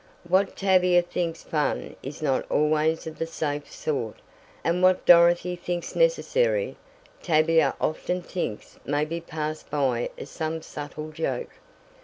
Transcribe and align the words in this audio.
What 0.27 0.55
Tavia 0.57 1.03
thinks 1.03 1.43
fun 1.43 1.95
is 2.01 2.23
not 2.23 2.43
always 2.49 3.05
of 3.05 3.19
the 3.19 3.27
safe 3.27 3.71
sort, 3.71 4.15
and 4.63 4.81
what 4.81 5.05
Dorothy 5.05 5.55
thinks 5.55 5.95
necessary 5.95 6.75
Tavia 7.21 7.75
often 7.79 8.23
thinks 8.23 8.79
may 8.83 9.05
be 9.05 9.21
passed 9.21 9.69
by 9.69 10.09
as 10.17 10.31
some 10.31 10.63
subtle 10.63 11.11
joke. 11.11 11.51